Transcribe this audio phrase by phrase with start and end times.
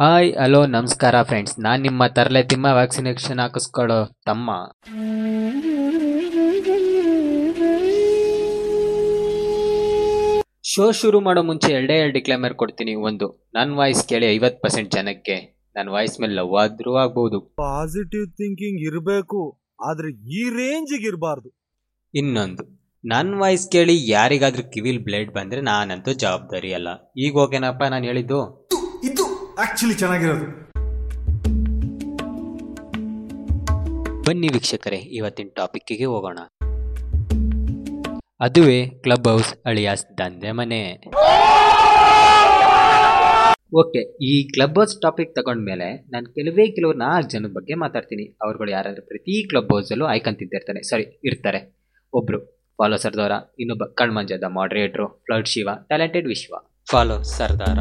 [0.00, 4.50] Hi hello ನಮಸ್ಕಾರ friends ನಾನು ನಿಮ್ಮ ತರಲೆ ತಿಮ್ಮ ವ್ಯಾಕ್ಸಿನೇಷನ್ ಹಾಕಿಸ್ಕೊಳ್ಳೋ ತಮ್ಮ.
[10.64, 12.94] ಶೋ ಶುರು ಮಾಡೋ ಮುಂಚೆ ಎರಡೇ ಎರಡು ಡಿಕ್ಲೈಮರ್ ಕೊಡ್ತೀನಿ.
[12.94, 15.56] ಒಂದು ನನ್ನ ವಾಯ್ಸ್ ಕೇಳಿ ಐವತ್ತು ಪರ್ಸೆಂಟ್ ಜನಕ್ಕೆ.
[15.76, 17.40] ನನ್ನ ವಾಯ್ಸ್ ಮೇಲೆ ಲವ್ ಆದ್ರೂ ಆಗ್ಬೋದು.
[17.40, 21.60] ಪಾಸಿಟಿವ್ ಥಿಂಕಿಂಗ್ ಇರಬೇಕು ಆದ್ರೆ ಈ ರೇಂಜಿಗೆ ಇರಬಾರ್ದು.
[22.14, 26.88] ಇನ್ನೊಂದು ನನ್ನ ವಾಯ್ಸ್ ಕೇಳಿ ಯಾರಿಗಾದ್ರೂ ಕಿವಿಲ್ ಬ್ಲೇಡ್ ಬಂದ್ರೆ ನಾನಂತೂ ಜವಾಬ್ದಾರಿ ಅಲ್ಲ.
[27.16, 28.63] ಈಗ ಓಕೆನಪ್ಪ ನಾನು ಹೇಳಿದ್ದು?
[29.62, 30.46] ಆಕ್ಚುಲಿ ಚೆನ್ನಾಗಿರೋದು.
[34.26, 36.38] ಬನ್ನಿ ವೀಕ್ಷಕರೇ ಇವತ್ತಿನ ಟಾಪಿಕ್ಕಿಗೆ ಹೋಗೋಣ.
[38.40, 40.80] ಅದುವೇ ಕ್ಲಬ್ ಹೌಸ್ ಅಳಿಯಾಸ್ ದಂಧೆ ಮನೆ.
[43.82, 48.26] ಓಕೆ ಈ ಕ್ಲಬ್ ಹೌಸ್ ಟಾಪಿಕ್ ತಗೊಂಡ್ಮೇಲೆ ನಾನು ಕೆಲವೇ ಕೆಲವು ನಾಲ್ಕು ಜನದ ಬಗ್ಗೆ ಮಾತಾಡ್ತೀನಿ.
[48.42, 51.62] ಅವ್ರುಗಳು ಯಾರಾದರೂ ಪ್ರತಿ ಕ್ಲಬ್ ಹೌಸಲ್ಲೂ ಆಯ್ಕೊಂಡ್ ತಿಂತಿರ್ತಾನೆ ಸರಿ ಇರ್ತಾರೆ.
[52.12, 52.40] ಒಬ್ರು
[52.78, 56.54] ಫಾಲೋ ಸರ್ದಾರ ಇನ್ನೊಬ್ಬ ಕಣ್ಮಂಜದ ಮಾಡ್ರೇಟ್ರು flood Shiva talented Vishwa.
[56.90, 57.78] Follow Sardara.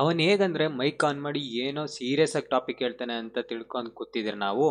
[0.00, 4.66] ಅವನ್ ಹೇಗಂದ್ರೆ, ಮೈಕ್ ಆನ್ ಮಾಡಿ ಏನೋ ಸೀರಿಯಸ್ ಆಗಿ ಟಾಪಿಕ್ ಹೇಳ್ತಾನೆ ಅಂತ ತಿಳ್ಕೊಂಡು ಕೂತಿದ್ರೆ ನಾವು,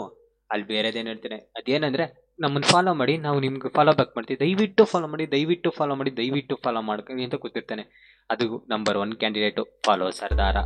[0.52, 1.38] ಅಲ್ಲಿ ಬೇರೆದೇನು ಹೇಳ್ತಾನೆ?
[1.60, 2.06] ಅದೇನಂದ್ರೆ
[2.40, 4.40] ನಮ್ಮನ್ನು ಫಾಲೋ ಮಾಡಿ, ನಾವು ನಿಮ್ಗೆ ಫಾಲೋ ಬ್ಯಾಕ್ ಮಾಡ್ತೀವಿ.
[4.40, 7.84] ದಯವಿಟ್ಟು ಫಾಲೋ ಮಾಡಿ, ದಯವಿಟ್ಟು ಫಾಲೋ ಮಾಡಿ, ದಯವಿಟ್ಟು ಫಾಲೋ ಮಾಡ್ಕೊಳ್ಳಿ ಅಂತ ಕೂತಿರ್ತಾನೆ.
[8.30, 10.58] ಅದು ನಂಬರ್ ಒನ್ ಕ್ಯಾಂಡಿಡೇಟು ಫಾಲೋ ಸರ್ದಾರ.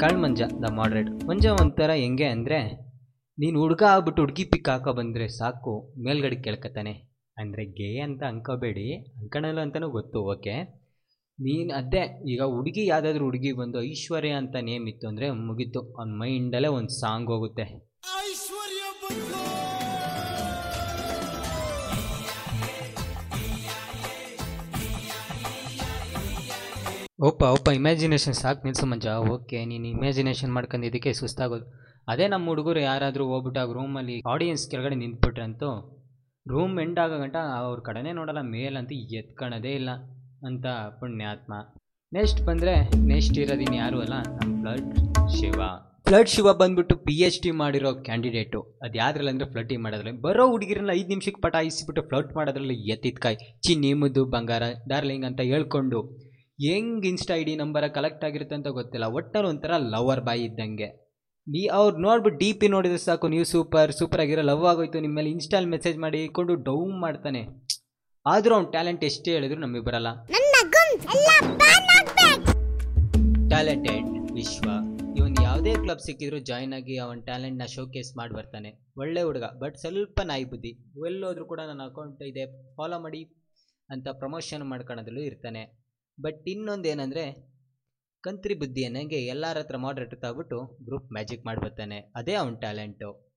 [0.00, 2.58] ಕಳ್ಮಂಜ ದ ಮಾಡ್ರೇಟ್ ಮಂಜ ಒಂಥರ ಹೆಂಗೆ ಅಂದರೆ,
[3.38, 6.94] ನೀನು ಹುಡುಗ ಆಗ್ಬಿಟ್ಟು ಹುಡುಗಿ ಪಿಕ್ ಹಾಕೋ ಬಂದರೆ ಸಾಕು, ಮೇಲ್ಗಡೆ ಕೇಳ್ಕೊತಾನೆ
[7.36, 8.86] ಅಂದರೆ ಗೇ ಅಂತ ಅನ್ಕೋಬೇಡಿ
[9.20, 10.85] ಅಂಕಣಲ್ಲ ಅಂತಲೂ ಗೊತ್ತು ಓಕೆ
[11.38, 15.80] ನೀನು ಅದೇ, ಈಗ ಹುಡುಗಿ ಯಾವುದಾದ್ರೂ ಹುಡುಗಿ ಬಂದು ಐಶ್ವರ್ಯ ಅಂತ ನೇಮ್ ಇತ್ತು ಅಂದರೆ ಮುಗೀತು.
[15.98, 17.66] ಅವ್ನ ಮೈಂಡಲ್ಲೇ ಒಂದು ಸಾಂಗ್ ಹೋಗುತ್ತೆ.
[27.28, 29.06] ಒಪ್ಪ ಒಪ್ಪ ಇಮ್ಯಾಜಿನೇಷನ್ ಸಾಕು ನಿಲ್ಸು ಮಂಜ.
[29.34, 31.66] ಓಕೆ, ನೀನು ಇಮ್ಯಾಜಿನೇಷನ್ ಮಾಡ್ಕೊಂಡಿದ್ದಕ್ಕೆ ಸುಸ್ತಾಗೋದು.
[32.12, 35.70] ಅದೇ ನಮ್ಮ ಹುಡುಗರು ಯಾರಾದರೂ ಹೋಗ್ಬಿಟ್ಟಾಗ ರೂಮಲ್ಲಿ ಆಡಿಯನ್ಸ್ ಕೆಳಗಡೆ ನಿಂತ್ಬಿಟ್ರೆ ಅಂತೂ
[36.46, 39.90] ರೂಮ್ ಎಂಡ್ ಆಗೋ ಗಂಟ ಅವ್ರ ಕಡೆನೇ ನೋಡಲ್ಲ, ಮೇಲಂತೂ ಎತ್ಕೊಳ್ಳೋದೇ ಇಲ್ಲ.
[40.42, 41.54] ಅಂತ ಪುಣ್ಯಾತ್ಮ.
[42.12, 44.12] ನೆಕ್ಸ್ಟ್ ಬಂದರೆ ನೆಕ್ಸ್ಟ್ ಇರೋದಿನ್ನು ಯಾರು ಅಲ್ಲ?
[44.12, 44.94] ನಮ್ಮ ಫ್ಲಡ್
[45.30, 45.62] ಶಿವ.
[46.08, 50.20] ಫ್ಲಡ್ ಶಿವ ಬಂದ್ಬಿಟ್ಟು ಪಿ ಎಚ್ ಡಿ ಮಾಡಿರೋ ಕ್ಯಾಂಡಿಡೇಟು ಅದು ಯಾವ್ದ್ರಲ್ಲಿ ಅಂದರೆ ಮಾಡೋದ್ರಲ್ಲಿ.
[50.20, 54.62] ಬರೋ ಹುಡುಗಿರನ್ನ ಐದು ನಿಮಿಷಕ್ಕೆ ಪಟಾಯಿಸಿಬಿಟ್ಟು ಫ್ಲಟ್ ಮಾಡೋದ್ರಲ್ಲಿ ಎತ್ತಿದ್ಕಾಯಿ ಚಿ ನಿಮ್ಮದು ಬಂಗಾರ.
[54.88, 56.02] ಡಾರ್ಲಿಂಗ್ ಅಂತ ಹೇಳ್ಕೊಂಡು.
[56.60, 59.04] ಹೆಂಗ್ insta I D number collect ಆಗಿರುತ್ತೆ ಅಂತ ಗೊತ್ತಿಲ್ಲ.
[59.04, 61.06] ಒಟ್ಟಲ್ಲಿ ಒಂಥರ ಲವರ್ ಬಾಯ್ ಇದ್ದಂಗೆ.
[61.48, 63.28] ನೀ ಅವ್ರು ನೋಡ್ಬಿಟ್ಟು ಡಿ ಪಿ ನೋಡಿದ್ರೆ ಸಾಕು.
[63.28, 65.00] ನೀವು ಸೂಪರ್ ಸೂಪರ್ ಆಗಿರೋ ಲವ್ ಆಗೋಯ್ತು.
[65.00, 67.65] ನಿಮ್ಮ ಮೇಲೆ ಇನ್ಸ್ಟಾಲ್ ಮೆಸೇಜ್ ಮಾಡಿ ಡೌನ್ ಮಾಡ್ತಾನೆ.
[68.28, 70.08] ಆದರೂ ಅವ್ನ ಟ್ಯಾಲೆಂಟ್ ಎಷ್ಟೇ ಹೇಳಿದ್ರು ನಮಗೆ ಬರಲ್ಲ.
[73.48, 74.68] ಟ್ಯಾಲೆಂಟೆಡ್ ವಿಶ್ವ.
[75.16, 78.70] ಇವನ್ ಯಾವುದೇ ಕ್ಲಬ್ ಸಿಕ್ಕಿದ್ರು ಜಾಯ್ನ್ ಆಗಿ ಅವನ ಟ್ಯಾಲೆಂಟ್ನ ಶೋಕೇಸ್ ಮಾಡಿ ಬರ್ತಾನೆ.
[78.96, 80.68] ಒಳ್ಳೆ ಹುಡುಗ ಬಟ್ ಸ್ವಲ್ಪ ನಾಯಿ ಬುದ್ಧಿ.
[81.06, 83.22] ಎಲ್ಲೋದ್ರೂ ಕೂಡ ನನ್ನ ಅಕೌಂಟ್ ಇದೆ ಫಾಲೋ ಮಾಡಿ
[83.90, 85.62] ಅಂತ ಪ್ರಮೋಷನ್ ಮಾಡ್ಕೊಳ್ಳೋದ್ರಲ್ಲೂ ಇರ್ತಾನೆ.
[86.20, 87.56] ಬಟ್ ಇನ್ನೊಂದು ಏನಂದರೆ
[88.20, 93.35] ಕಂತ್ರಿ ಬುದ್ಧಿ ಅನ್ನಂಗೆ ಎಲ್ಲರ ಹತ್ರ ಮಾಡ್ರೇಟ್ ತಾಗ್ಬಿಟ್ಟು ಗ್ರೂಪ್ ಮ್ಯಾಜಿಕ್ ಮಾಡ್ಬರ್ತಾನೆ ಅದೇ ಅವನ ಟ್ಯಾಲೆಂಟು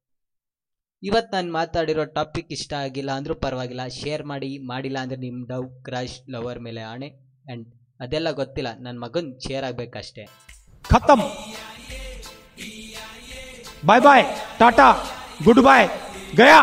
[1.03, 3.87] ಇವತ್ತು ನಾನು ಮಾತಾಡಿರೋ ಟಾಪಿಕ್ ಇಷ್ಟ ಆಗಿಲ್ಲ ಅಂದರೂ ಪರವಾಗಿಲ್ಲ.
[3.87, 7.67] ಶೇರ್ ಮಾಡಿ, ಮಾಡಿಲ್ಲ ಅಂದರೆ ನಿಮ್ಮ ಡವ್ ಕ್ರಾಶ್ ಲವರ್ ಮೇಲೆ ಆಣೆ ಆ್ಯಂಡ್
[7.99, 8.67] ಅದೆಲ್ಲ ಗೊತ್ತಿಲ್ಲ.
[8.79, 10.25] ನನ್ನ ಮಗನ ಶೇರ್ ಆಗಬೇಕಷ್ಟೇ.
[10.89, 11.23] ಖತಮ್.
[13.85, 14.23] Bye bye
[14.59, 14.89] tata
[15.43, 15.89] good bye
[16.35, 16.61] Gaya